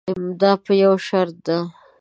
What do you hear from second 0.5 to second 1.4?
په یوه شرط